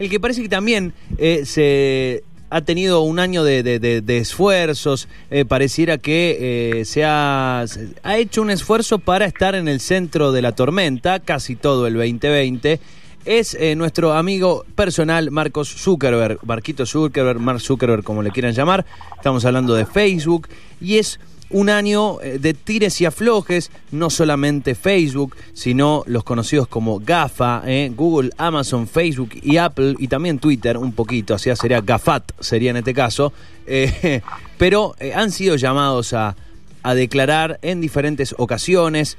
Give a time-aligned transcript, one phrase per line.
[0.00, 5.98] El que parece que también eh, se ha tenido un año de, esfuerzos, eh, pareciera
[5.98, 10.40] que eh, se, ha, se ha hecho un esfuerzo para estar en el centro de
[10.40, 12.78] la tormenta, casi todo el 2020,
[13.24, 18.86] es nuestro amigo personal Marcos Zuckerberg, Marquito Zuckerberg, Mark Zuckerberg, como le quieran llamar,
[19.16, 20.46] estamos hablando de Facebook,
[20.80, 21.18] y es
[21.50, 27.62] un año eh, de tires y aflojes, no solamente Facebook, sino los conocidos como GAFA,
[27.66, 32.70] eh, Google, Amazon, Facebook y Apple, y también Twitter, un poquito, así sería GAFAT, sería
[32.70, 33.32] en este caso,
[33.66, 34.20] eh,
[34.58, 36.36] pero eh, han sido llamados a,
[36.82, 39.16] a declarar en diferentes ocasiones,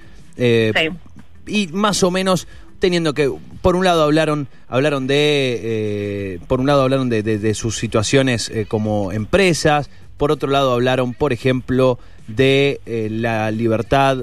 [1.48, 2.48] y más o menos
[2.80, 3.30] teniendo que
[3.62, 8.50] por un lado hablaron hablaron de por un lado hablaron de, de- de sus situaciones
[8.70, 14.18] como empresas por otro lado hablaron por ejemplo de eh, la libertad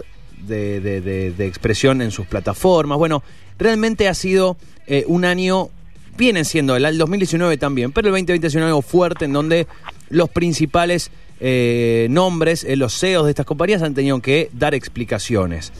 [0.46, 2.98] de, expresión en sus plataformas.
[2.98, 3.24] Bueno
[3.58, 4.56] realmente ha sido
[4.86, 5.70] eh, un año
[6.16, 9.32] viene siendo el, el 2019 también pero el 2020 ha sido un año fuerte en
[9.32, 9.66] donde
[10.10, 15.72] los principales eh, nombres los CEOs de estas compañías han tenido que dar explicaciones.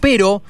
[0.00, 0.42] Pero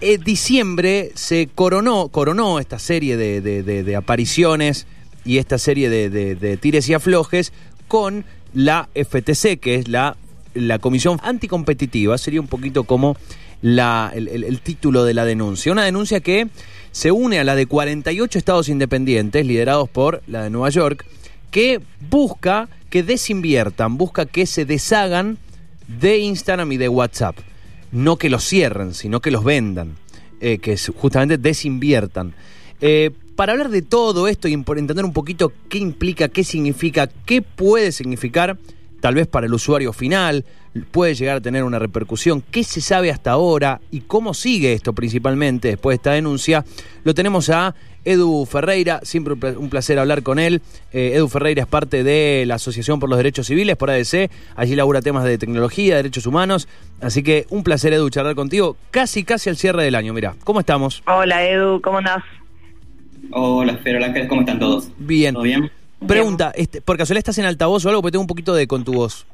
[0.00, 4.86] eh, diciembre se coronó, coronó esta serie de, apariciones
[5.24, 7.52] y esta serie de- de tires y aflojes
[7.90, 8.24] con
[8.54, 10.16] la FTC, que es la,
[10.54, 13.16] la Comisión Anticompetitiva, sería un poquito como
[13.62, 15.72] la, el, título de la denuncia.
[15.72, 16.48] Una denuncia que
[16.92, 21.04] se une a la de 48 estados independientes, liderados por la de Nueva York,
[21.50, 25.38] que busca que desinviertan, busca que se deshagan
[25.88, 27.36] de Instagram y de WhatsApp
[27.92, 29.96] no que los cierren, sino que los vendan,
[30.40, 32.34] eh, que justamente desinviertan.
[32.80, 37.40] Eh, para hablar de todo esto y entender un poquito qué implica, qué significa, qué
[37.40, 38.58] puede significar,
[39.00, 40.44] tal vez para el usuario final,
[40.90, 44.92] puede llegar a tener una repercusión, qué se sabe hasta ahora y cómo sigue esto
[44.92, 46.66] principalmente después de esta denuncia,
[47.02, 47.74] lo tenemos a
[48.04, 50.60] Edu Ferreira, siempre un placer hablar con él.
[50.92, 54.76] Eh, Edu Ferreira es parte de la Asociación por los Derechos Civiles, por ADC, allí
[54.76, 56.68] labura temas de tecnología, derechos humanos,
[57.00, 60.60] así que un placer Edu charlar contigo, casi casi al cierre del año, mira, ¿cómo
[60.60, 61.02] estamos?
[61.06, 62.22] Hola Edu, ¿cómo andás?
[63.32, 64.88] Hola, Fer, hola, Ángeles, ¿cómo están todos?
[64.98, 65.34] Bien.
[65.34, 65.70] ¿Todo bien?
[66.06, 68.84] Pregunta, este, por casualidad estás en altavoz o algo, porque tengo un poquito de con
[68.84, 69.26] tu voz.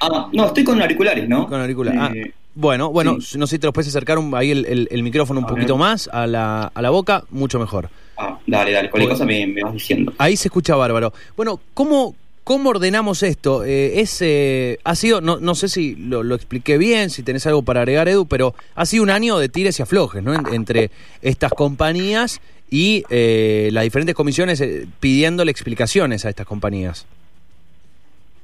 [0.00, 1.46] Ah, no, estoy con auriculares, ¿no?
[1.48, 1.94] Con auricular.
[1.96, 3.38] Ah, Eh, bueno, bueno, sí.
[3.38, 5.48] no sé si te los puedes acercar un- ahí el, el- el micrófono un A
[5.48, 5.80] poquito ver.
[5.80, 7.88] más a la, a la boca, mucho mejor.
[8.18, 10.12] ah, dale, dale, cualquier cosa me, me vas diciendo.
[10.18, 11.12] Ahí se escucha bárbaro.
[11.36, 13.64] Bueno, ¿cómo, cómo ordenamos esto?
[13.64, 17.62] Eh, es, eh, ha sido, no, no sé si lo, expliqué bien, si tenés algo
[17.62, 20.34] para agregar, Edu, pero ha sido un año de tires y aflojes, ¿no?
[20.34, 20.90] En- entre
[21.22, 27.06] estas compañías y eh, las diferentes comisiones eh, pidiéndole explicaciones a estas compañías.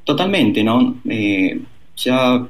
[0.04, 0.96] Totalmente, ¿no?
[1.96, 2.46] Ya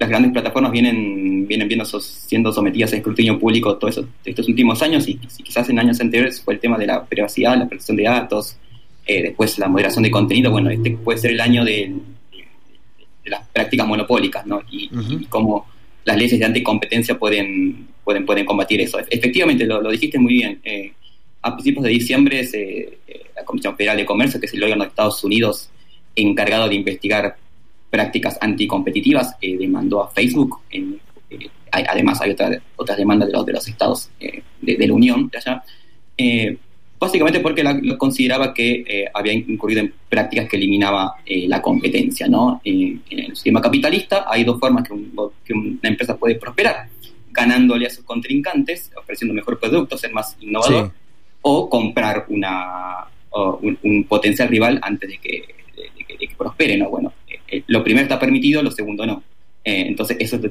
[0.00, 4.80] las grandes plataformas vienen, vienen viendo sos- siendo sometidas a escrutinio público todos estos últimos
[4.82, 8.04] años y quizás en años anteriores fue el tema de la privacidad, la protección de
[8.04, 8.56] datos,
[9.08, 10.50] eh, después la moderación de contenido.
[10.52, 11.92] Bueno, este puede ser el año de,
[13.24, 14.62] las prácticas monopólicas, ¿no?
[14.70, 14.88] Y,
[15.28, 15.66] cómo
[16.04, 18.98] las leyes de anticompetencia pueden, pueden, pueden combatir eso.
[19.10, 20.60] Efectivamente, lo, lo dijiste muy bien.
[20.64, 20.92] eh,
[21.42, 24.82] a principios de diciembre se- eh, la Comisión Federal de Comercio, que es el órgano
[24.84, 25.68] de Estados Unidos
[26.16, 27.36] encargado de investigar
[27.90, 30.60] prácticas anticompetitivas, eh, demandó a Facebook.
[30.70, 30.96] eh,
[31.70, 34.42] hay- además, hay otra- otras demandas de los, de los estados de,
[34.76, 35.62] de la Unión de allá.
[36.98, 41.60] Básicamente porque la- lo consideraba que eh, había incurrido en prácticas que eliminaba eh, la
[41.62, 42.26] competencia.
[42.28, 42.60] ¿no?
[42.64, 45.12] Eh, en el sistema capitalista hay dos formas que, un-
[45.44, 46.88] que una empresa puede prosperar.
[47.30, 50.92] Ganándole a sus contrincantes, ofreciendo mejor producto, ser más innovador, Sí.
[51.42, 55.30] o comprar una, o un, un potencial rival antes de que,
[55.76, 56.88] de, de que, de que prospere, ¿no?
[56.90, 59.22] Bueno, eh, eh, lo primero está permitido, lo segundo no.
[59.64, 60.48] Eh, entonces, eso es de,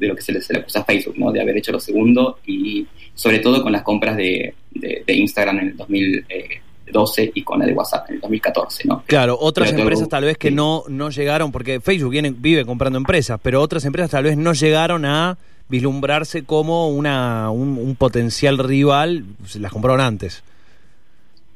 [0.00, 1.30] de lo que se le, se le acusa a Facebook, ¿no?
[1.30, 5.58] De haber hecho lo segundo y sobre todo con las compras de, de- de Instagram
[5.60, 9.02] en el 2012 y con la de WhatsApp en el 2014, ¿no?
[9.06, 10.54] Claro, otras Pero empresas tengo- tal vez que sí.
[10.54, 14.52] no, no llegaron, porque Facebook viene, vive comprando empresas, pero otras empresas tal vez no
[14.52, 20.42] llegaron a vislumbrarse como una, un, un potencial rival, se las compraron antes.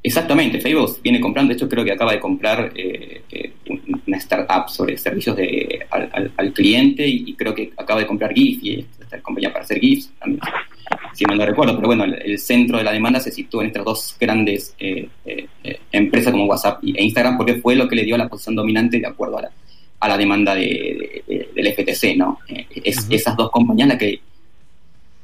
[0.03, 3.80] Exactamente, Facebook viene comprando, de hecho creo que acaba de comprar eh, eh, un-
[4.11, 8.33] una startup sobre servicios de, al, al- al cliente y, creo que acaba de comprar
[8.35, 10.41] GIF y esta compañía para hacer GIFs, también,
[11.15, 13.69] si mal no recuerdo, pero bueno, el, el centro de la demanda se sitúa en
[13.69, 15.47] estas dos grandes eh, eh,
[15.93, 19.07] empresas como WhatsApp e Instagram porque fue lo que le dio la posición dominante de
[19.07, 19.51] acuerdo a la,
[20.01, 22.39] a la demanda de, de- de- del FTC, ¿no?
[22.49, 23.07] Eh, es.
[23.11, 24.21] Esas dos compañías las que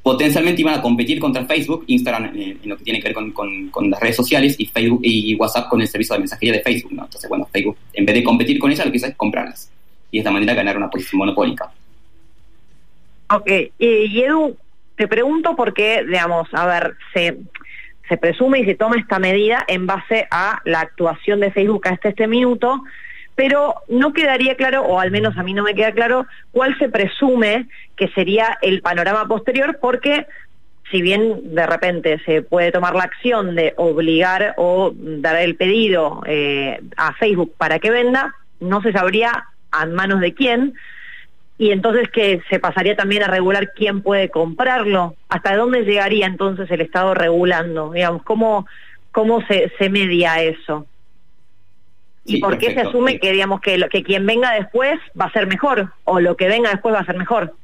[0.07, 3.89] potencialmente iban a competir contra Facebook, Instagram eh, en lo que tiene que ver con,
[3.89, 7.03] las redes sociales y Facebook y WhatsApp con el servicio de mensajería de Facebook, ¿no?
[7.03, 9.69] Entonces, bueno, Facebook, en vez de competir con ellas, lo que hizo es comprarlas.
[10.09, 11.69] Y de esta manera ganar una posición monopólica.
[13.31, 14.55] Ok, y, Edu,
[14.95, 20.25] te pregunto porque, digamos, a ver, se presume y se toma esta medida en base
[20.31, 22.81] a la actuación de Facebook hasta este minuto,
[23.37, 26.89] pero no quedaría claro, o al menos a mí no me queda claro, cuál se
[26.89, 30.25] presume que sería el panorama posterior, porque
[30.89, 36.23] si bien de repente se puede tomar la acción de obligar o dar el pedido
[36.25, 40.73] eh, a Facebook para que venda, no se sabría a manos de quién,
[41.59, 46.71] y entonces que se pasaría también a regular quién puede comprarlo, hasta dónde llegaría entonces
[46.71, 48.65] el Estado regulando, digamos, cómo,
[49.11, 50.87] cómo se, se media eso.
[52.27, 55.47] ¿Y por qué se asume que digamos que, que quien venga después va a ser
[55.47, 57.55] mejor o lo que venga después va a ser mejor?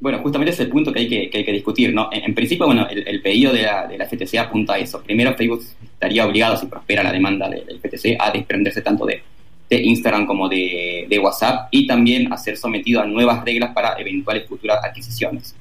[0.00, 2.08] Bueno, justamente es el punto que hay que, que hay que discutir, ¿no?
[2.12, 5.02] En, principio, bueno, el, pedido de la, de la FTC apunta a eso.
[5.02, 9.22] Primero, Facebook estaría obligado, si prospera la demanda del FTC, a desprenderse tanto de,
[9.68, 14.46] de Instagram como de, WhatsApp y también a ser sometido a nuevas reglas para eventuales
[14.46, 15.54] futuras adquisiciones.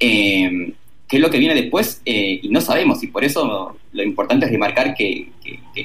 [0.00, 0.72] Eh,
[1.08, 2.02] ¿Qué es lo que viene después?
[2.04, 5.28] Eh, y no sabemos, y por eso lo importante es remarcar que,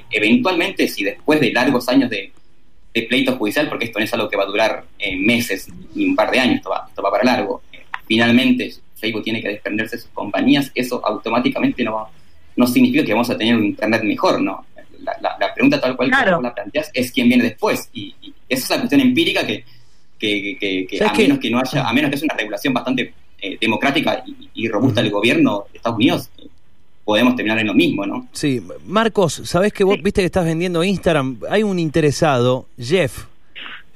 [0.09, 2.31] eventualmente, si después de largos años de,
[3.07, 6.15] pleito judicial, porque esto no es algo que va a durar eh, meses ni un
[6.15, 7.61] par de años, esto va, esto va para largo,
[8.05, 12.09] finalmente Facebook tiene que desprenderse de sus compañías, eso automáticamente no,
[12.55, 14.65] no significa que vamos a tener un Internet mejor, ¿no?
[15.03, 17.89] la, pregunta tal cual que la planteas es quién viene después.
[17.93, 18.15] Y,
[18.47, 19.63] esa es la cuestión empírica que,
[21.01, 24.23] a menos que no haya, a menos que es una regulación bastante eh, democrática
[24.53, 26.47] y, robusta del gobierno de Estados Unidos, eh,
[27.03, 28.27] podemos terminar en lo mismo, ¿no?
[28.31, 31.39] Sí, Marcos, ¿sabés que vos viste que estás vendiendo Instagram?
[31.49, 33.25] Hay un interesado, Jeff,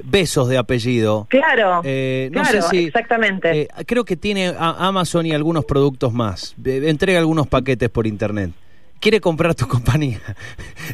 [0.03, 1.25] Besos de apellido.
[1.29, 3.69] Claro, eh, no sé si, exactamente.
[3.85, 6.53] creo que tiene Amazon y algunos productos más.
[6.65, 8.51] entrega algunos paquetes por internet
[9.05, 10.19] quiere comprar tu compañía.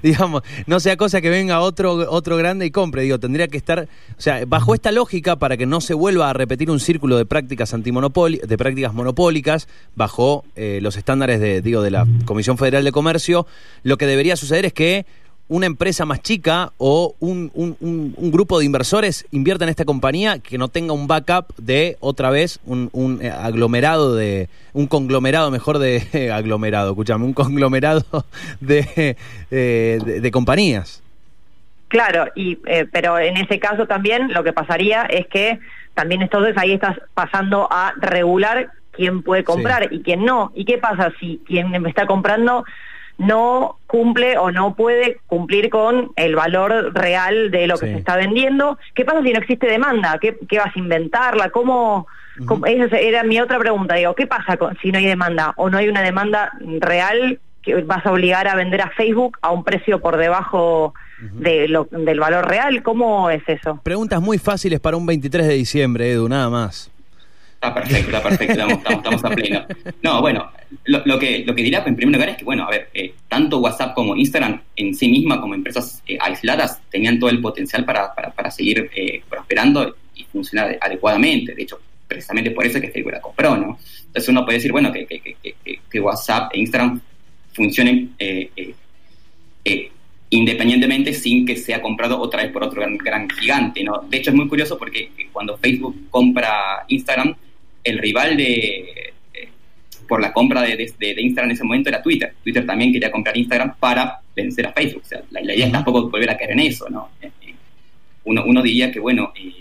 [0.04, 3.04] Digamos, no sea cosa que venga otro, otro grande y compre.
[3.04, 3.88] Digo, tendría que estar,
[4.18, 7.26] o sea, bajo esta lógica, para que no se vuelva a repetir un círculo de
[7.26, 12.92] prácticas de prácticas monopólicas, bajo eh, los estándares de, digo, de la Comisión Federal de
[12.92, 13.48] Comercio,
[13.84, 15.06] lo que debería suceder es que
[15.52, 20.58] una empresa más chica o un, un, grupo de inversores invierta en esta compañía que
[20.58, 26.32] no tenga un backup de otra vez un, eh, aglomerado de un conglomerado mejor de
[26.34, 28.06] aglomerado escúchame un conglomerado
[28.62, 29.18] de,
[29.52, 31.04] eh, de, compañías.
[31.90, 35.60] Claro y eh, pero en ese caso también lo que pasaría es que
[35.96, 40.54] también entonces ahí estás pasando a regular quién puede comprar y quién no.
[40.56, 42.64] Y qué pasa si quien me está comprando
[43.18, 48.16] no cumple o no puede cumplir con el valor real de lo que se está
[48.16, 48.78] vendiendo.
[48.94, 50.20] ¿Qué pasa si no existe demanda?
[50.20, 51.50] ¿Qué, vas a inventarla?
[51.50, 52.08] ¿Cómo,
[52.66, 53.96] Esa era mi otra pregunta.
[53.96, 57.76] Digo, ¿qué pasa con, si no hay demanda o no hay una demanda real que
[57.84, 62.20] vas a obligar a vender a Facebook a un precio por debajo de lo, del
[62.20, 62.82] valor real?
[62.84, 63.80] ¿Cómo es eso?
[63.84, 66.91] Preguntas muy fáciles para un 23 de diciembre, Edu, nada más.
[67.62, 69.64] Está perfecto, está perfecto, estamos, a pleno.
[70.02, 70.50] No, bueno,
[70.86, 73.60] lo, que, lo que diría en primer lugar es que, bueno, a ver, eh, tanto
[73.60, 78.16] WhatsApp como Instagram en sí misma, como empresas eh, aisladas, tenían todo el potencial para,
[78.16, 81.54] para, seguir eh, prosperando y funcionar adecuadamente.
[81.54, 83.78] De hecho, precisamente por eso es que Facebook la compró, ¿no?
[84.08, 87.00] Entonces uno puede decir, bueno, que, que, WhatsApp e Instagram
[87.54, 88.16] funcionen
[90.32, 94.00] independientemente sin que sea comprado otra vez por otro gran, gran, gigante, ¿no?
[94.10, 97.36] De hecho, es muy curioso porque cuando Facebook compra Instagram,
[97.84, 99.14] el rival de,
[100.12, 102.34] por la compra de, de, Instagram en ese momento era Twitter.
[102.44, 105.04] Twitter también quería comprar Instagram para vencer a Facebook.
[105.06, 107.12] O sea, la, idea es tampoco volver a caer en eso, ¿no?
[107.22, 107.56] Eh, eh,
[108.26, 109.54] uno, uno diría que, bueno, eh,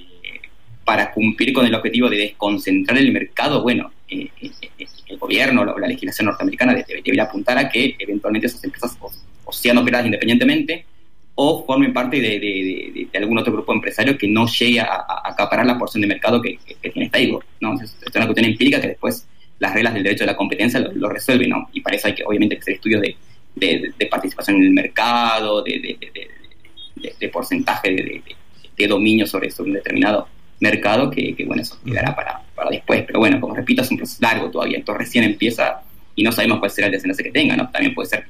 [0.84, 6.26] para cumplir con el objetivo de desconcentrar el mercado, bueno, el gobierno o la legislación
[6.26, 10.84] norteamericana debería apuntar a que eventualmente esas empresas o, sean operadas independientemente
[11.42, 16.02] o formen parte de, algún otro grupo empresario que no llegue a, acaparar la porción
[16.02, 16.58] de mercado que,
[16.92, 17.46] tiene Facebook.
[17.60, 17.80] ¿no?
[17.80, 19.26] es una cuestión empírica que después
[19.58, 21.70] las reglas del derecho de la competencia lo, resuelven, ¿no?
[21.72, 25.96] Y para eso hay que, obviamente, hacer estudios de, participación en el mercado, de,
[27.32, 28.22] porcentaje
[28.76, 30.28] de, dominio sobre, sobre un determinado
[30.60, 33.02] mercado, que, bueno, eso quedará para, para después.
[33.06, 34.76] Pero bueno, como repito, es un proceso largo todavía.
[34.76, 35.80] Esto recién empieza
[36.14, 37.70] y no sabemos cuál será el desenlace que tenga, ¿no?
[37.70, 38.26] También puede ser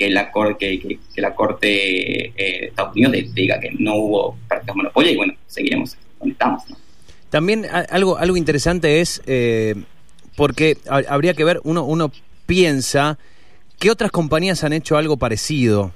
[0.00, 4.74] que la, que, que, la Corte eh, de Estados Unidos diga que no hubo prácticas
[4.74, 6.62] monopolio y bueno, seguiremos donde estamos.
[7.28, 9.74] También algo, algo interesante es, eh,
[10.36, 12.10] porque habría que ver, uno, uno
[12.46, 13.18] piensa
[13.78, 15.92] qué otras compañías han hecho algo parecido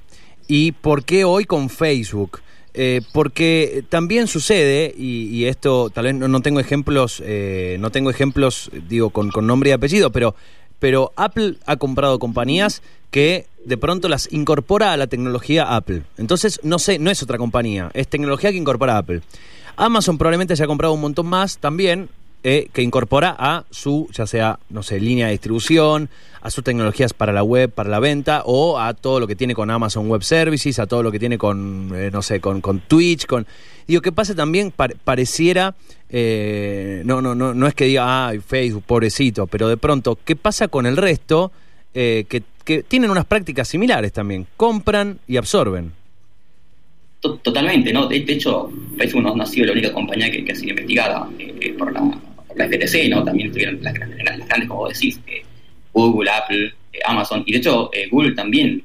[0.49, 2.43] y por qué hoy con Facebook.
[2.77, 7.23] Eh, porque también sucede, y, esto tal vez no, tengo ejemplos,
[7.79, 10.35] no tengo ejemplos, digo, con, con nombre y apellido, pero
[10.85, 16.03] pero Apple ha comprado compañías que de pronto las incorpora a la tecnología Apple.
[16.19, 19.23] Entonces, no sé, no es otra compañía, es tecnología que incorpora Apple.
[19.77, 22.11] Amazon probablemente se ha comprado un montón más también,
[22.45, 26.09] eh, que incorpora a su, ya sea, no sé, línea de distribución,
[26.41, 29.55] a sus tecnologías para la web, para la venta, o a todo lo que tiene
[29.55, 32.81] con Amazon Web Services, a todo lo que tiene con, eh, no sé, con, con
[32.81, 33.47] Twitch, con...
[33.87, 34.73] Digo, ¿qué pasa también?
[34.73, 35.75] pareciera,
[36.09, 40.37] eh, no, no, no, no es que diga, ay, Facebook, pobrecito, pero de pronto, ¿qué
[40.37, 41.51] pasa con el resto
[41.93, 44.47] que, que tienen unas prácticas similares también?
[44.57, 45.93] Compran y absorben.
[47.43, 48.07] Totalmente, ¿no?
[48.07, 51.91] De, hecho, Facebook no, ha sido la única compañía que, ha sido investigada eh, por,
[51.91, 52.03] la,
[52.57, 53.25] FTC, ¿no?
[53.25, 55.43] También estuvieron las, grandes, como decís, eh,
[55.93, 58.83] Google, Apple, eh, Amazon, y de hecho Google también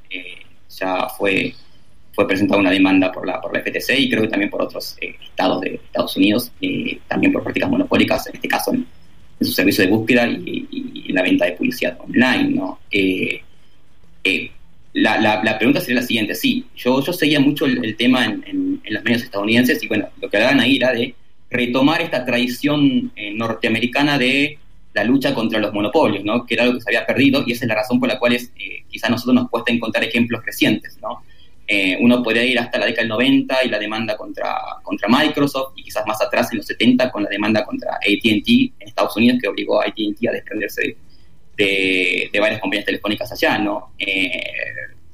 [0.68, 1.54] ya fue
[2.12, 4.96] fue presentada una demanda por la, por la FTC y creo que también por otros
[5.00, 6.52] estados de Estados Unidos,
[7.06, 8.86] también por prácticas monopólicas, en este caso en,
[9.40, 12.78] su servicio de búsqueda y, en la venta de publicidad online, ¿no?
[14.92, 18.42] la, la, pregunta sería la siguiente, sí, yo, yo seguía mucho el, tema en,
[18.84, 21.14] en, los medios estadounidenses y bueno, lo que hablaban ahí era de
[21.50, 24.58] retomar esta tradición eh, norteamericana de
[24.92, 26.46] la lucha contra los monopolios, ¿no?
[26.46, 28.34] que era algo que se había perdido y esa es la razón por la cual
[28.34, 30.98] es, eh, a nosotros nos cuesta encontrar ejemplos recientes.
[31.00, 31.22] ¿no?
[31.66, 35.74] Eh, uno puede ir hasta la década del 90 y la demanda contra, contra Microsoft
[35.76, 39.38] y quizás más atrás en los 70 con la demanda contra ATT en Estados Unidos
[39.40, 40.96] que obligó a ATT a desprenderse de
[41.56, 43.92] de, varias compañías telefónicas allá, ¿no?
[43.98, 44.42] Eh,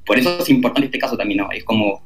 [0.05, 1.51] por eso es importante este caso también, ¿no?
[1.51, 2.03] Es como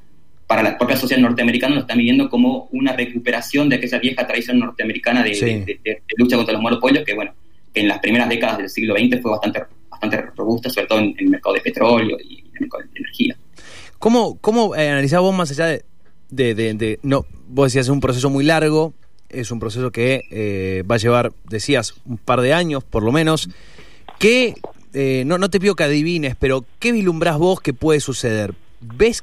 [0.50, 4.59] para la propia sociedad norteamericana lo están viviendo como una recuperación de aquella vieja tradición
[4.59, 7.33] norteamericana de, lucha contra los monopolios que, bueno,
[7.73, 11.14] que en las primeras décadas del siglo XX fue bastante, bastante robusta, sobre todo en,
[11.16, 13.37] el mercado de petróleo y en el mercado de energía.
[14.00, 15.85] ¿Cómo, cómo eh, analizás vos más allá de,
[16.54, 18.92] de, no, vos decías es un proceso muy largo,
[19.28, 23.12] es un proceso que eh, va a llevar, decías, un par de años por lo
[23.12, 23.49] menos.
[24.19, 24.54] ¿Qué,
[24.95, 28.52] eh, no, no te pido que adivines, pero qué vislumbrás vos que puede suceder?
[28.80, 29.23] ¿Ves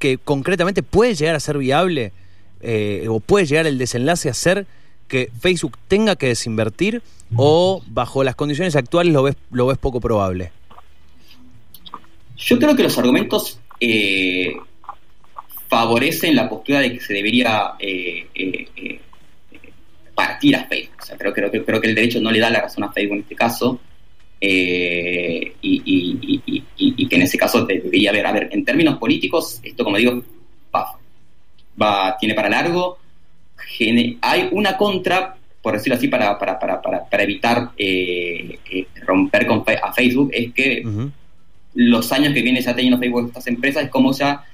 [0.00, 2.12] que concretamente puede llegar a ser viable
[2.60, 4.66] eh, o puede llegar el desenlace a ser
[5.06, 7.02] que Facebook tenga que desinvertir
[7.36, 10.50] o bajo las condiciones actuales lo ves, lo ves poco probable?
[12.36, 14.52] Yo creo que los argumentos eh,
[15.68, 17.74] favorecen la postura de que se debería
[20.14, 20.96] partir a Facebook.
[21.18, 23.36] creo, creo, creo que el derecho no le da la razón a Facebook en este
[23.36, 23.80] caso.
[24.40, 29.96] Eh, y, que en ese caso debería haber, a ver, en términos políticos, esto como
[29.96, 30.22] digo,
[30.72, 32.98] va, tiene para largo,
[34.20, 39.64] hay una contra, por decirlo así, para, para, para, para, evitar eh, eh, romper con
[39.82, 40.84] a Facebook, es que
[41.74, 44.44] los años que viene ya teniendo Facebook estas empresas es como ya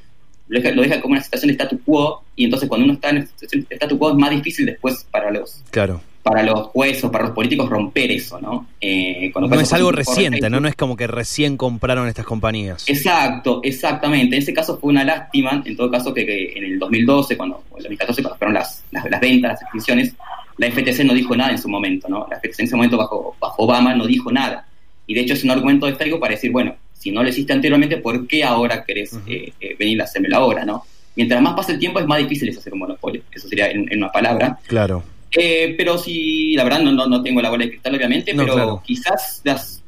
[0.48, 3.10] lo deja, lo deja, como una situación de statu quo y entonces cuando uno está
[3.10, 7.04] en situación de statu quo es más difícil después para los claro para los jueces
[7.04, 8.66] o para los políticos romper eso, ¿no?
[8.80, 10.58] Eh, no es algo reciente, ¿no?
[10.58, 12.82] No es como que recién compraron estas compañías.
[12.88, 14.34] Exacto, exactamente.
[14.34, 17.76] En ese caso fue una lástima, en todo caso, que, en el 2012, cuando, en
[17.76, 20.14] el 2014, cuando fueron las, las, ventas, las adquisiciones,
[20.56, 22.26] la FTC no dijo nada en su momento, ¿no?
[22.28, 24.66] La FTC en ese momento bajo, bajo Obama no dijo nada.
[25.06, 27.52] Y de hecho es un argumento de Facebook para decir, bueno, si no lo hiciste
[27.52, 30.82] anteriormente, ¿por qué ahora querés eh, eh, venir a hacérmelo ahora, no?
[31.14, 33.22] Mientras más pasa el tiempo es más difícil hacer un monopolio.
[33.30, 34.58] Eso sería en una palabra.
[34.66, 35.04] Claro.
[35.38, 39.42] Eh, pero sí, la verdad no, no, tengo la bola de cristal, obviamente, pero quizás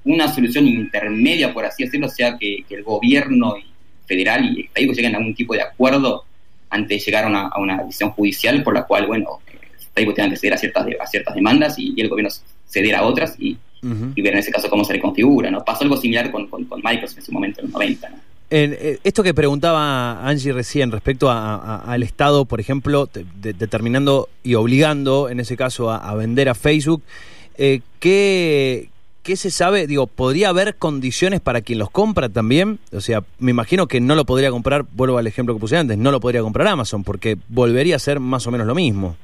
[0.05, 3.55] una solución intermedia, por así decirlo, sea que, el gobierno
[4.07, 6.25] federal y Facebook lleguen a algún tipo de acuerdo
[6.69, 9.59] antes de llegar a una, decisión judicial por la cual, bueno, eh,
[9.95, 12.31] Facebook tenga que ceder a ciertas, a ciertas demandas y, el gobierno
[12.67, 15.65] ceder a otras y, ver en ese caso cómo se reconfigura, ¿no?
[15.65, 18.17] Pasó algo similar con, con, con Microsoft en su momento, en los 90, ¿no?
[18.51, 25.41] Eh, esto que preguntaba Angie recién respecto al Estado, por ejemplo, determinando y obligando, en
[25.41, 27.03] ese caso, a, vender a Facebook,
[27.59, 28.89] eh, ¿qué,
[29.37, 29.87] se sabe?
[29.87, 32.79] Digo, ¿podría haber condiciones para quien los compra también?
[32.93, 35.99] O sea, me imagino que no lo podría comprar, vuelvo al ejemplo que puse antes,
[35.99, 39.17] no lo podría comprar Amazon, porque volvería a ser más o menos lo mismo.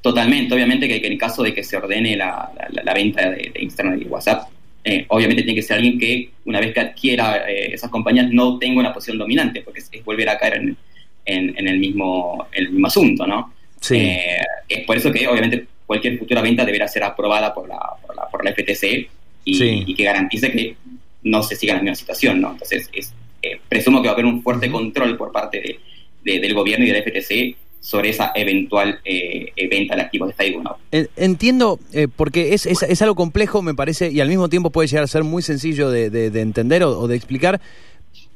[0.00, 2.50] Totalmente, obviamente que, en el caso de que se ordene la,
[2.92, 4.48] venta de Instagram y WhatsApp,
[4.82, 8.58] eh, obviamente tiene que ser alguien que una vez que adquiera eh, esas compañías no
[8.58, 10.76] tenga una posición dominante, porque es, volver a caer en,
[11.26, 13.52] en, el, mismo, el mismo asunto, ¿no?
[13.80, 13.96] Sí.
[13.96, 18.16] Eh, es por eso que obviamente cualquier futura venta deberá ser aprobada por la, por
[18.16, 19.08] la, por la FTC
[19.44, 20.76] y, que garantice que
[21.24, 22.52] no se siga en la misma situación, ¿no?
[22.52, 23.12] Entonces, es,
[23.68, 25.78] presumo que va a haber un fuerte control por parte
[26.24, 30.34] de, del gobierno y de la FTC sobre esa eventual eh, venta de activos de
[30.34, 30.68] Facebook.
[31.16, 35.04] Entiendo, eh, porque es, es, algo complejo, me parece, y al mismo tiempo puede llegar
[35.04, 37.60] a ser muy sencillo de, entender o, de explicar,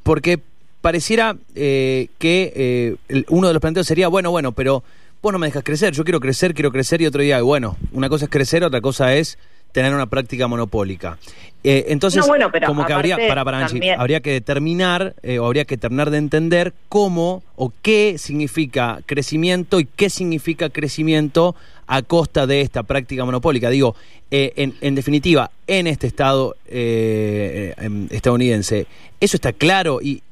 [0.02, 0.40] porque
[0.80, 2.96] pareciera eh, que
[3.28, 4.82] uno de los planteos sería, bueno, bueno, pero
[5.22, 8.08] vos no me dejas crecer, yo quiero crecer, quiero crecer, y otro día, bueno, una
[8.08, 9.38] cosa es crecer, otra cosa es
[9.74, 11.18] tener una práctica monopólica.
[11.64, 12.24] Eh, entonces,
[12.64, 13.66] como que habría, para, para
[13.98, 19.80] habría que determinar eh, o habría que terminar de entender cómo o qué significa crecimiento
[19.80, 21.56] y qué significa crecimiento
[21.88, 23.68] a costa de esta práctica monopólica.
[23.68, 23.96] Digo,
[24.30, 28.86] eh, en, definitiva, en este Estado eh, em, estadounidense,
[29.20, 30.22] eso está claro y,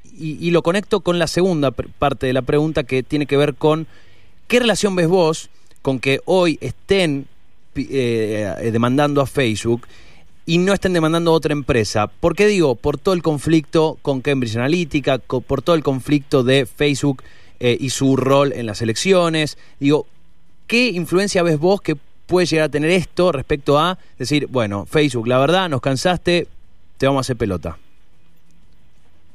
[0.51, 3.89] lo conecto con la segunda parte de la pregunta que tiene que ver con
[4.47, 7.27] qué relación ves vos con que hoy estén
[7.75, 9.87] demandando a Facebook
[10.45, 12.09] y no estén demandando a otra empresa.
[12.09, 12.75] ¿Por qué digo?
[12.75, 17.23] Por todo el conflicto con Cambridge Analytica, por todo el conflicto de Facebook
[17.61, 19.57] y su rol en las elecciones.
[19.79, 20.07] Digo,
[20.73, 25.29] ¿Qué influencia ves vos que puede llegar a tener esto respecto a decir, bueno, Facebook,
[25.29, 26.47] la verdad, nos cansaste,
[26.97, 27.77] te vamos a hacer pelota?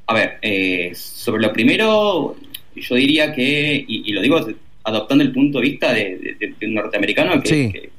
[0.08, 2.36] A ver, eh, sobre lo primero,
[2.75, 4.48] yo diría que, y, lo digo
[4.84, 7.91] adoptando el punto de vista de, un norteamericano que,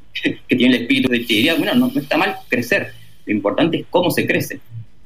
[0.47, 2.93] tiene el espíritu de diría, bueno, no, está mal crecer,
[3.27, 4.61] lo importante es cómo se crece.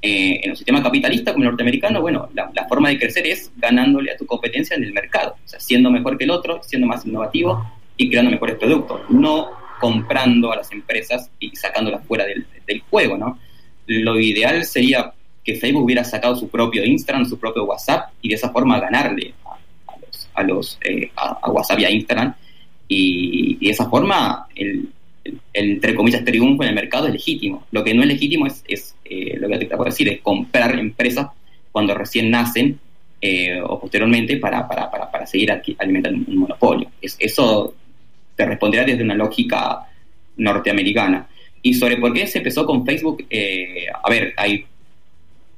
[0.04, 3.52] Eh, en un sistema capitalista como el norteamericano, bueno, la, la, forma de crecer es
[3.56, 6.88] ganándole a tu competencia en el mercado, o sea, siendo mejor que el otro, siendo
[6.88, 7.64] más innovativo,
[7.96, 9.50] y creando mejores productos, no
[9.80, 12.44] comprando a las empresas y sacándolas fuera del,
[12.88, 13.38] juego, ¿no?
[13.86, 15.12] Lo ideal sería
[15.44, 19.34] que Facebook hubiera sacado su propio Instagram, su propio WhatsApp y de esa forma ganarle
[20.34, 22.34] a, los, eh, a, WhatsApp y a Instagram
[22.88, 24.88] y, de esa forma el,
[25.52, 27.66] entre comillas triunfo en el mercado es legítimo.
[27.70, 30.78] Lo que no es legítimo es, es eh, lo que te puedo decir, es comprar
[30.78, 31.28] empresas
[31.70, 32.78] cuando recién nacen
[33.20, 36.90] eh, o posteriormente para, para, para, para seguir alimentando un monopolio.
[37.00, 37.74] Es, eso
[38.34, 39.86] te responderá desde una lógica
[40.36, 41.28] norteamericana.
[41.62, 44.64] Y sobre por qué se empezó con Facebook, eh, a ver, hay,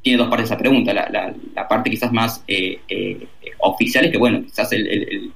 [0.02, 0.92] tiene dos partes esa pregunta.
[0.92, 3.26] La, parte quizás más eh, eh,
[3.58, 5.32] oficial es que, bueno, quizás el,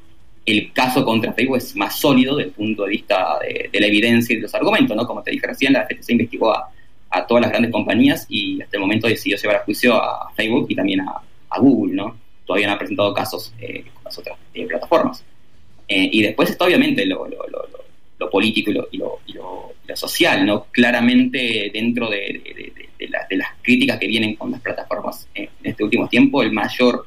[0.72, 4.36] caso contra Facebook es más sólido desde el punto de vista de, la evidencia y
[4.36, 5.06] de los argumentos, ¿no?
[5.06, 6.70] Como te dije recién, la FTC investigó a,
[7.26, 10.74] todas las grandes compañías y hasta el momento decidió llevar a juicio a Facebook y
[10.74, 11.20] también a,
[11.58, 12.16] Google, ¿no?
[12.46, 15.24] Todavía no ha presentado casos con las otras plataformas.
[15.88, 17.26] Eh, y después está obviamente lo,
[18.30, 19.18] político y lo,
[19.94, 20.66] social, ¿no?
[20.70, 26.52] Claramente dentro de, las críticas que vienen con las plataformas en este último tiempo, el
[26.52, 27.06] mayor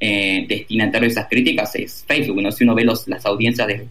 [0.00, 2.52] eh, destinatario de esas críticas es Facebook, ¿no?
[2.52, 3.88] Si uno ve los, las audiencias de,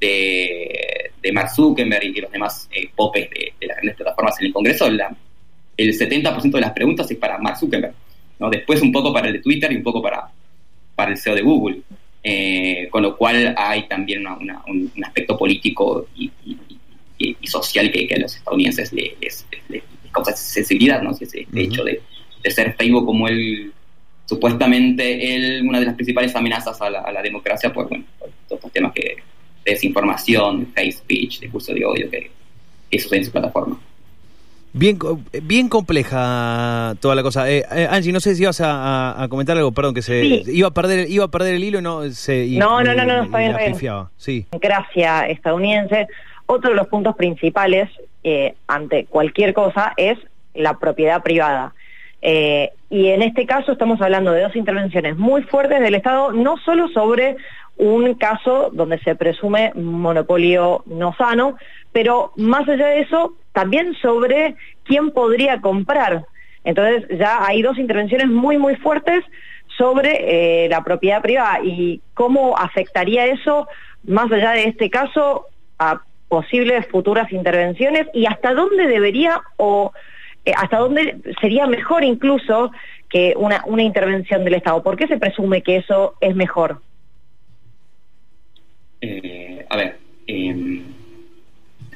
[0.00, 4.52] de, Mark Zuckerberg y de los demás eh, popes de, las grandes plataformas en el
[4.52, 7.94] Congreso, el 70% de las preguntas es para Mark Zuckerberg,
[8.38, 8.50] ¿no?
[8.50, 10.28] Después un poco para el de Twitter y un poco para,
[10.94, 11.82] para el CEO de Google.
[12.26, 16.32] Eh, con lo cual hay también un, aspecto político y,
[17.46, 19.46] social que, a los estadounidenses les,
[20.10, 21.10] causa sensibilidad, ¿no?
[21.10, 22.00] Ese, hecho de,
[22.50, 23.72] ser Facebook como el
[24.26, 28.92] supuestamente el, una de las principales amenazas a la, democracia, pues bueno, todos estos temas
[28.92, 29.16] que
[29.64, 32.30] desinformación, hate speech, discurso de odio que,
[32.90, 33.78] que sucede en su plataforma.
[34.76, 34.98] Bien,
[35.44, 37.48] bien compleja toda la cosa.
[37.48, 40.72] Eh, eh, Angie, no sé si ibas a, comentar algo, perdón, que se iba a
[40.72, 43.76] perder iba a perder el hilo y no se no, no, no, no, está bien,
[44.16, 44.46] Sí.
[44.60, 46.08] Gracia estadounidense.
[46.46, 47.88] Otro de los puntos principales
[48.24, 50.18] eh, ante cualquier cosa es
[50.54, 51.72] la propiedad privada.
[52.24, 56.88] Y en este caso estamos hablando de dos intervenciones muy fuertes del Estado, no solo
[56.88, 57.36] sobre
[57.76, 61.56] un caso donde se presume monopolio no sano,
[61.92, 66.24] pero más allá de eso, también sobre quién podría comprar.
[66.64, 69.24] Entonces ya hay dos intervenciones muy, muy fuertes
[69.76, 73.68] sobre eh, la propiedad privada y cómo afectaría eso,
[74.04, 75.46] más allá de este caso,
[75.78, 79.92] a posibles futuras intervenciones y hasta dónde debería o
[80.44, 82.70] eh, hasta dónde sería mejor incluso
[83.08, 84.82] que una, una intervención del Estado.
[84.82, 86.80] ¿Por qué se presume que eso es mejor?
[89.00, 90.82] Eh, a ver, em,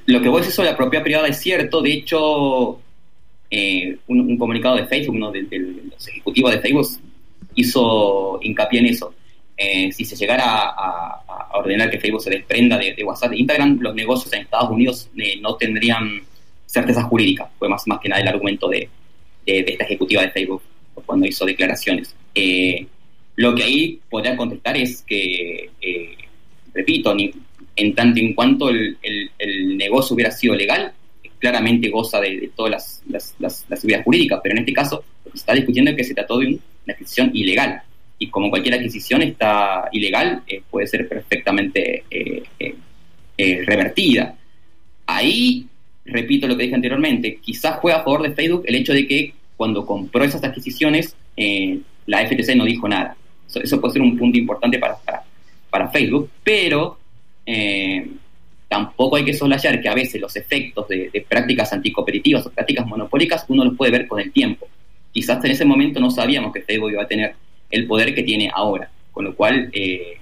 [0.06, 2.80] lo que vos decís sobre la propiedad privada es cierto, de hecho,
[3.50, 6.86] eh, un, comunicado de Facebook, uno de, los ejecutivos de Facebook,
[7.54, 9.14] hizo hincapié en eso.
[9.56, 13.94] Eh, si se llegara a, ordenar que Facebook se desprenda de, WhatsApp e Instagram, los
[13.94, 16.22] negocios en Estados Unidos eh, no tendrían
[16.68, 17.50] certeza jurídica.
[17.58, 18.88] Fue más, más que nada el argumento de,
[19.46, 20.62] esta ejecutiva de Facebook
[21.06, 22.14] cuando hizo declaraciones.
[23.36, 25.70] lo que ahí podría contestar es que,
[26.74, 27.32] repito, ni,
[27.78, 28.96] en tanto en cuanto el,
[29.76, 30.92] negocio hubiera sido legal,
[31.38, 35.42] claramente goza de, todas las, las, seguridad jurídica, pero en este caso lo que se
[35.42, 37.82] está discutiendo es que se trató de una adquisición ilegal.
[38.18, 42.42] Y como cualquier adquisición está ilegal, eh, puede ser perfectamente eh,
[43.38, 44.34] eh, revertida.
[45.06, 45.67] Ahí,
[46.08, 49.32] repito lo que dije anteriormente, quizás fue a favor de Facebook el hecho de que
[49.56, 51.16] cuando compró esas adquisiciones,
[52.06, 53.16] la FTC no dijo nada.
[53.54, 55.22] Eso, puede ser un punto importante para, para,
[55.70, 56.98] para Facebook, pero
[57.46, 58.06] eh,
[58.68, 63.44] tampoco hay que soslayar que a veces los efectos de, prácticas anticompetitivas o prácticas monopólicas
[63.48, 64.68] uno los puede ver con el tiempo.
[65.12, 67.34] Quizás en ese momento no sabíamos que Facebook iba a tener
[67.70, 70.18] el poder que tiene ahora, con lo cual eh,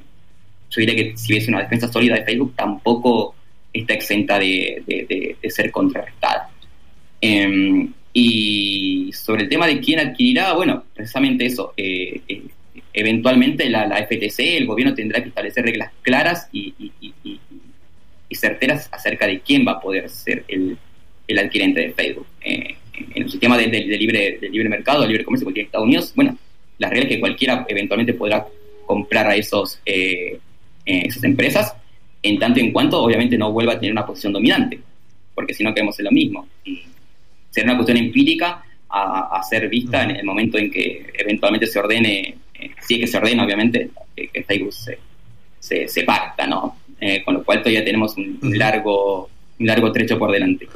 [0.71, 3.35] yo diría que si hubiese una defensa sólida de Facebook tampoco
[3.81, 6.51] está exenta de, ser contrarrestada.
[7.21, 11.75] Em, y sobre el tema de quién adquirirá, bueno, precisamente eso.
[11.77, 12.43] Eh, eh,
[12.95, 16.75] eventualmente la, FTC, el gobierno tendrá que establecer reglas claras y,
[18.31, 20.79] certeras acerca de quién va a poder ser el,
[21.39, 22.27] adquirente de Facebook.
[22.41, 22.77] Eh,
[23.15, 26.39] en el sistema de, libre, de libre mercado, de libre comercio tiene Estados Unidos, bueno,
[26.79, 28.47] las reglas que cualquiera eventualmente podrá
[28.87, 31.75] comprar a esos, esas empresas,
[32.29, 34.81] en tanto en cuanto obviamente no vuelva a tener una posición dominante,
[35.35, 36.47] porque si no quedamos en lo mismo.
[36.65, 36.83] Y,
[37.51, 42.37] será una cuestión empírica a, ser vista en el momento en que eventualmente se ordene,
[42.55, 44.73] eh, si es que se ordena, obviamente, que, Facebook
[45.61, 46.77] se, se, parta, ¿no?
[47.01, 50.69] Eh, con lo cual todavía tenemos un, largo, un largo trecho por delante.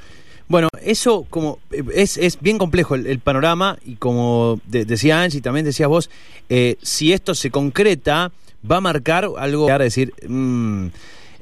[0.48, 1.60] Bueno, eso como
[1.94, 6.10] es, es bien complejo el, panorama y como decía Angie, también decías vos,
[6.48, 8.32] eh, si esto se concreta,
[8.68, 10.88] va a marcar algo, a decir, mmm,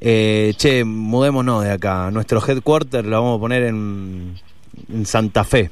[0.00, 4.34] che, mudémonos de acá, nuestro headquarter lo vamos a poner en
[4.92, 5.70] en Santa Fe.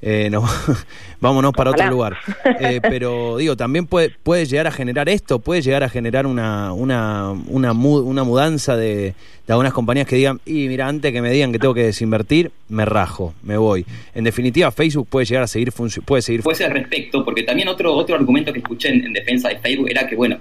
[0.00, 0.44] Eh, no,
[1.20, 2.16] vámonos para otro lugar.
[2.60, 6.72] Eh, pero digo, también puede, puede llegar a generar esto, puede llegar a generar una,
[6.72, 9.14] una, una, una mudanza de,
[9.48, 12.84] algunas compañías que digan, y mira, antes que me digan que tengo que desinvertir, me
[12.84, 13.84] rajo, me voy.
[14.14, 17.66] En definitiva, Facebook puede llegar a seguir puede seguir Puede ser al respecto, porque también
[17.66, 20.38] otro, otro argumento que escuché en, defensa de Facebook era que, bueno,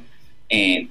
[0.49, 0.87] eh,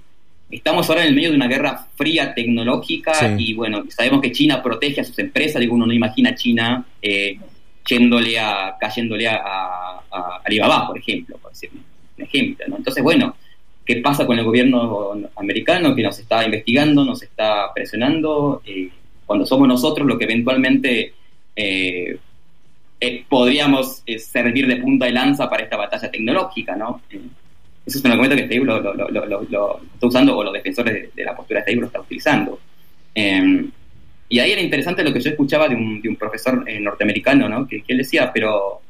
[0.50, 4.62] estamos ahora en el medio de una guerra fría tecnológica y bueno, sabemos que China
[4.62, 7.38] protege a sus empresas, digo, uno no imagina a China eh,
[7.86, 12.76] yéndole a, cayéndole a, a, Alibaba, por ejemplo, por decir un ejemplo, ¿no?
[12.76, 13.36] Entonces, bueno,
[13.84, 18.62] ¿qué pasa con el gobierno americano que nos está investigando, nos está presionando?
[18.64, 18.88] Eh,
[19.26, 21.14] cuando somos nosotros lo que eventualmente
[21.56, 22.18] eh,
[23.28, 27.02] podríamos servir de punta de lanza para esta batalla tecnológica, ¿no?
[27.86, 31.66] Eso es un argumento que lo, está usando o los defensores de, la postura de
[31.66, 32.58] Facebook lo están utilizando.
[33.14, 33.70] Em,
[34.28, 37.48] y ahí era interesante lo que yo escuchaba de un, de un profesor eh, norteamericano,
[37.48, 37.66] ¿no?
[37.68, 38.80] que, él decía, pero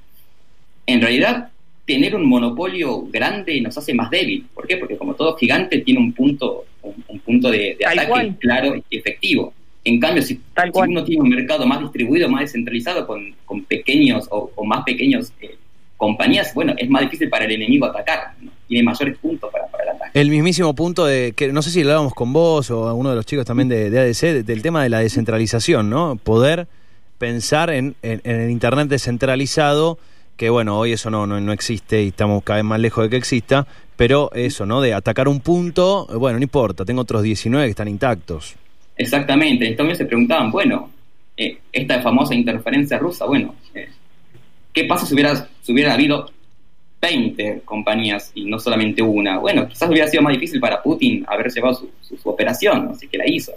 [0.86, 1.50] en realidad
[1.84, 4.46] tener un monopolio grande nos hace más débil.
[4.54, 4.78] ¿Por qué?
[4.78, 9.52] Porque como todo gigante tiene un punto, un, punto de, ataque claro y efectivo.
[9.84, 10.40] En cambio, si,
[10.74, 15.56] uno tiene un mercado más distribuido, más descentralizado, con, con pequeños o, más pequeños eh,
[15.96, 18.34] compañías, bueno, es más difícil para el enemigo atacar.
[18.40, 18.50] ¿no?
[18.66, 20.18] tiene mayores puntos para, para el ataque.
[20.18, 23.26] El mismísimo punto de que no sé si hablábamos con vos o alguno de los
[23.26, 26.16] chicos también de, ADC, del tema de la descentralización, ¿no?
[26.16, 26.66] Poder
[27.18, 29.98] pensar en, el Internet descentralizado,
[30.36, 33.16] que bueno, hoy eso no, no, existe y estamos cada vez más lejos de que
[33.16, 34.80] exista, pero eso, ¿no?
[34.80, 38.54] De atacar un punto, bueno, no importa, tengo otros 19 que están intactos.
[38.96, 40.90] Exactamente, entonces se preguntaban, bueno,
[41.36, 43.88] eh, esta famosa interferencia rusa, bueno, eh,
[44.76, 46.30] ¿qué pasa si hubiera, hubiera habido
[47.00, 49.38] 20 compañías y no solamente una.
[49.38, 53.26] Bueno, quizás hubiera sido más difícil para Putin haber llevado su, operación, así que la
[53.26, 53.52] hizo.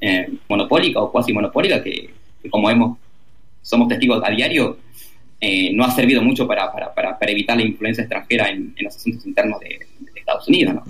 [0.00, 2.10] Eh, monopólica o cuasi monopólica, que,
[2.48, 2.98] como vemos,
[3.60, 4.78] somos testigos a diario,
[5.40, 6.72] eh, no ha servido mucho para,
[7.20, 9.86] evitar la influencia extranjera en, los asuntos internos de,
[10.22, 10.82] Estados Unidos.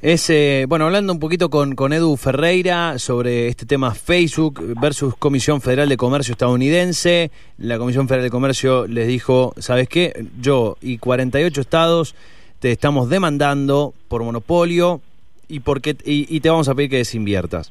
[0.00, 5.14] Es, eh, bueno, hablando un poquito con, con Edu Ferreira sobre este tema Facebook versus
[5.16, 7.30] Comisión Federal de Comercio estadounidense.
[7.58, 10.26] La Comisión Federal de Comercio les dijo, ¿sabes qué?
[10.40, 12.14] Yo y 48 estados
[12.60, 15.00] te estamos demandando por monopolio
[15.48, 17.70] y, porque, y te vamos a pedir que desinviertas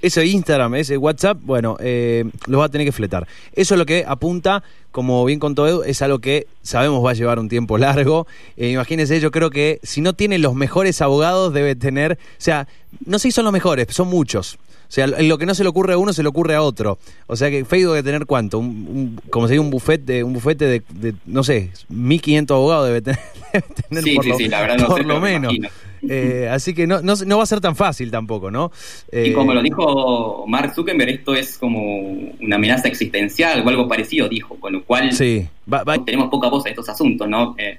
[0.00, 3.26] ese Instagram, ese WhatsApp, bueno, eh, los va a tener que fletar.
[3.52, 7.14] Eso es lo que apunta, como bien contó Edu, es algo que sabemos va a
[7.14, 8.26] llevar un tiempo largo.
[8.56, 12.68] Eh, imagínense, yo creo que si no tiene los mejores abogados, debe tener, o sea,
[13.04, 14.58] no sé si son los mejores, son muchos.
[14.88, 16.98] O sea, lo que no se le ocurre a uno se le ocurre a otro.
[17.26, 20.64] O sea que Facebook debe tener cuánto, un, como se dice, un bufete, un bufete
[20.64, 23.20] de, no sé, 1500 abogados debe tener,
[24.02, 25.52] sí, por, sí, lo, sí, la verdad no por lo menos.
[26.08, 28.70] Eh, así que no, no, va a ser tan fácil tampoco, ¿no?
[29.12, 32.04] y como lo dijo Mark Zuckerberg, esto es como
[32.40, 35.46] una amenaza existencial o algo parecido, dijo, con lo cual sí,
[36.04, 37.54] tenemos poca voz en estos asuntos, ¿no?
[37.58, 37.78] Eh,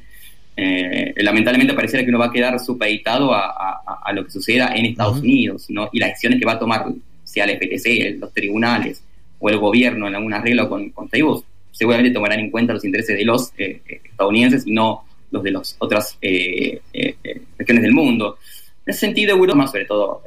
[0.58, 5.19] eh, lamentablemente pareciera que uno va a quedar supeditado a, lo que suceda en Estados
[5.19, 5.89] Unidos, ¿no?
[5.93, 6.86] Y las decisiones que va a tomar,
[7.23, 9.03] sea el FTC, los tribunales
[9.39, 11.45] o el gobierno en algún arreglo con, con Facebook,
[11.79, 15.51] seguramente tomarán en cuenta los intereses de los eh, eh, estadounidenses y no los de
[15.51, 18.37] las otras regiones del mundo.
[18.85, 20.23] En ese sentido, Europa, sobre todo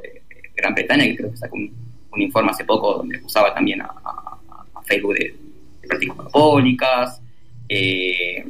[0.55, 1.71] Gran Bretaña, que creo que sacó un,
[2.15, 3.91] informe hace poco donde acusaba también a,
[4.85, 5.33] Facebook de,
[5.81, 7.21] de prácticas monopólicas,
[7.69, 8.45] eh,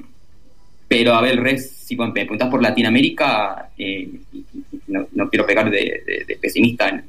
[0.88, 4.10] pero a ver, Res, si me preguntas por Latinoamérica, eh,
[4.88, 7.04] no, quiero pegar de, pesimista,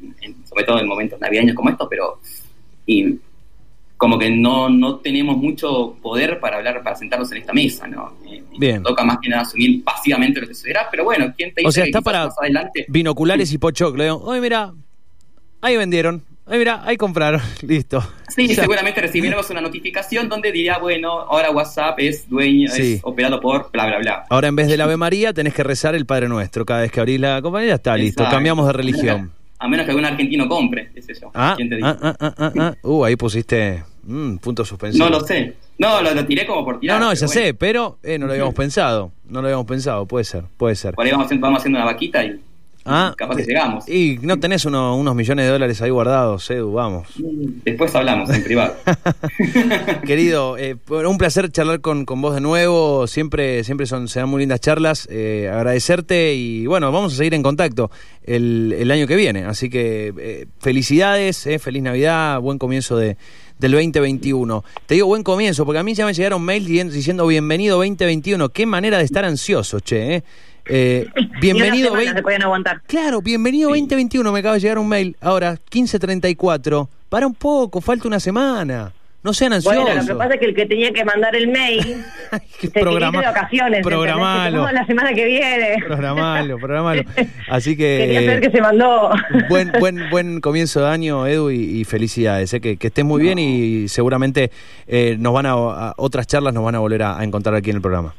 [0.48, 2.20] sobre todo en momentos navideños como estos, pero
[2.86, 3.18] y,
[3.96, 8.14] como que no, no tenemos mucho poder para hablar, para sentarnos en esta mesa, ¿no?
[8.28, 8.82] Eh, Bien.
[8.82, 11.72] Toca más que nada asumir pasivamente lo que sucederá, pero bueno, ¿quién te dice o
[11.72, 12.84] sea, está para adelante?
[12.88, 14.16] binoculares y pochoclo.
[14.18, 14.72] Oye, mira,
[15.60, 18.06] ahí vendieron, Ay, mira, ahí compraron, listo.
[18.28, 18.56] Sí, Ya.
[18.62, 22.94] seguramente recibiremos una notificación donde diría, bueno, ahora WhatsApp es dueño, Sí.
[22.96, 24.24] es operado por bla, bla, bla.
[24.28, 27.00] Ahora en vez del Ave María tenés que rezar el Padre Nuestro cada vez que
[27.00, 29.32] abrís la compañía, está, listo, cambiamos de religión.
[29.58, 31.30] A menos que algún argentino compre, qué sé yo.
[31.34, 31.88] Ah, ¿Quién te dice?
[31.88, 32.74] ah, ah, ah, ah, ah.
[32.82, 35.04] Uh, ahí pusiste mm, punto suspensivo.
[35.04, 35.54] No lo sé.
[35.78, 37.00] No, lo, lo tiré como por tirar.
[37.00, 37.40] No, no, ya bueno.
[37.40, 39.12] sé, pero eh, no lo habíamos pensado.
[39.28, 40.94] No lo habíamos pensado, puede ser, puede ser.
[40.94, 42.40] Por ahí vamos haciendo, vamos haciendo una vaquita y
[42.84, 43.88] Ah, capaz que llegamos.
[43.88, 47.08] Y no tenés uno- unos millones de dólares ahí guardados, Edu, vamos.
[47.64, 48.74] Después hablamos en privado.
[50.06, 53.06] Querido, eh, un placer charlar con, con vos de nuevo.
[53.06, 55.08] Siempre, siempre son, se dan muy lindas charlas.
[55.10, 57.90] Eh, agradecerte y bueno, vamos a seguir en contacto
[58.24, 59.44] el, el año que viene.
[59.44, 63.16] Así que eh, felicidades, eh, feliz Navidad, buen comienzo de,
[63.58, 64.64] del 2021.
[64.86, 68.48] Te digo buen comienzo porque a mí ya me llegaron mails di- diciendo bienvenido 2021.
[68.50, 70.16] Qué manera de estar ansioso, che.
[70.16, 70.24] Eh.
[70.66, 71.06] Eh,
[71.40, 72.80] bienvenido Ni una semana 20 se podían aguantar.
[72.86, 73.80] Claro, bienvenido Sí.
[73.80, 75.16] 2021, me acaba de llegar un mail.
[75.20, 76.88] Ahora, 1534.
[77.08, 78.92] Para un poco, falta una semana.
[79.22, 79.82] No sean ansiosos.
[79.82, 81.80] Bueno, lo que pasa es que el que tenía que mandar el mail
[82.60, 83.82] que se programa- quería de vacaciones.
[83.82, 84.66] programalo.
[84.66, 85.76] Que, "No, la semana que viene.
[85.86, 87.02] Programalo, programalo.
[87.48, 89.10] Así Quería que saber que se mandó.
[89.48, 92.52] buen, buen, buen comienzo de año, Edu, y, y felicidades.
[92.52, 94.50] eh, que, que estés muy bien y seguramente
[94.86, 97.70] eh, nos van a, a- otras charlas nos van a volver a, a encontrar aquí
[97.70, 98.14] en el programa.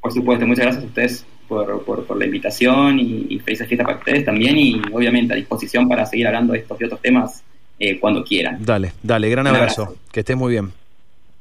[0.00, 3.86] Por supuesto, muchas gracias a ustedes por, por, por la invitación y, y felices fiestas
[3.86, 7.42] para ustedes también y obviamente a disposición para seguir hablando de estos y otros temas
[7.80, 8.58] eh, cuando quieran.
[8.64, 9.82] Dale, dale, gran abrazo.
[9.82, 10.00] abrazo.
[10.12, 10.70] Que estés muy bien.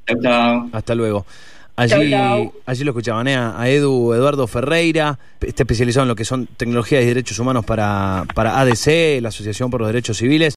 [0.08, 0.70] Chao, chao.
[0.72, 1.26] Hasta luego.
[1.76, 2.54] Allí, Chau, chau.
[2.66, 3.36] allí lo escuchaban ¿eh?
[3.36, 7.66] a a Edu Eduardo Ferreira, está especializado en lo que son tecnologías y derechos humanos
[7.66, 10.46] para, para ADC, la Asociación por los Derechos Civiles.